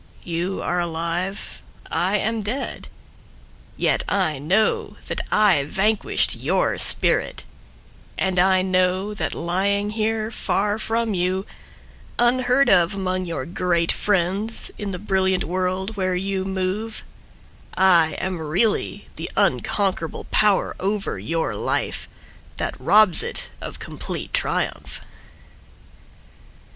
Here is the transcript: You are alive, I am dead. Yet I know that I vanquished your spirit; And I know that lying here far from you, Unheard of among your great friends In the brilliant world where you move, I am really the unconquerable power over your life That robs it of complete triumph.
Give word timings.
You 0.23 0.63
are 0.63 0.79
alive, 0.79 1.61
I 1.91 2.17
am 2.17 2.41
dead. 2.41 2.87
Yet 3.77 4.03
I 4.09 4.39
know 4.39 4.97
that 5.05 5.21
I 5.31 5.63
vanquished 5.65 6.35
your 6.35 6.79
spirit; 6.79 7.43
And 8.17 8.39
I 8.39 8.63
know 8.63 9.13
that 9.13 9.35
lying 9.35 9.91
here 9.91 10.31
far 10.31 10.79
from 10.79 11.13
you, 11.13 11.45
Unheard 12.17 12.67
of 12.67 12.95
among 12.95 13.25
your 13.25 13.45
great 13.45 13.91
friends 13.91 14.71
In 14.79 14.89
the 14.89 14.97
brilliant 14.97 15.43
world 15.43 15.95
where 15.97 16.15
you 16.15 16.45
move, 16.45 17.03
I 17.77 18.13
am 18.13 18.39
really 18.41 19.07
the 19.17 19.29
unconquerable 19.37 20.23
power 20.31 20.75
over 20.79 21.19
your 21.19 21.53
life 21.53 22.09
That 22.57 22.73
robs 22.81 23.21
it 23.21 23.51
of 23.61 23.77
complete 23.77 24.33
triumph. 24.33 25.01